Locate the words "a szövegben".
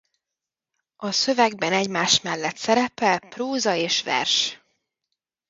0.95-1.73